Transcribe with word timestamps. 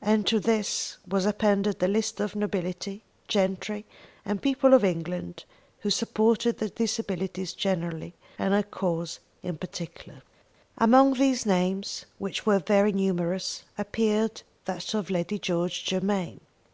And 0.00 0.26
to 0.28 0.40
this 0.40 0.96
was 1.06 1.26
appended 1.26 1.82
a 1.82 1.88
list 1.88 2.18
of 2.18 2.32
the 2.32 2.38
nobility, 2.38 3.04
gentry, 3.28 3.84
and 4.24 4.40
people 4.40 4.72
of 4.72 4.82
England 4.82 5.44
who 5.80 5.90
supported 5.90 6.56
the 6.56 6.70
Disabilities 6.70 7.52
generally 7.52 8.14
and 8.38 8.54
her 8.54 8.62
cause 8.62 9.20
in 9.42 9.58
particular. 9.58 10.22
Among 10.78 11.12
these 11.12 11.44
names, 11.44 12.06
which 12.16 12.46
were 12.46 12.60
very 12.60 12.92
numerous, 12.92 13.64
appeared 13.76 14.40
that 14.64 14.94
of 14.94 15.10
Lady 15.10 15.38
George 15.38 15.84
Germain. 15.84 16.40